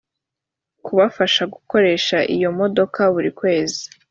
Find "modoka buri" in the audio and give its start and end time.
2.59-3.29